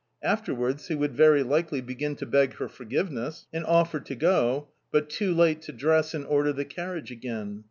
Afterwards 0.23 0.87
he 0.87 0.95
would, 0.95 1.13
very 1.15 1.43
likely, 1.43 1.79
begin 1.79 2.15
to 2.15 2.25
beg 2.25 2.55
her 2.55 2.67
forgiveness, 2.67 3.45
and 3.53 3.63
offer 3.63 3.99
to 3.99 4.15
go, 4.15 4.69
but 4.91 5.11
too 5.11 5.31
late 5.31 5.61
to 5.61 5.71
dress 5.71 6.15
and 6.15 6.25
order 6.25 6.51
the 6.51 6.65
carriage 6.65 7.11
again. 7.11 7.59